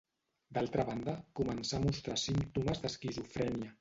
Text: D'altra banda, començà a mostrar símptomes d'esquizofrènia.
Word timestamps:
D'altra 0.57 0.85
banda, 0.87 1.13
començà 1.41 1.77
a 1.81 1.81
mostrar 1.83 2.17
símptomes 2.25 2.83
d'esquizofrènia. 2.87 3.69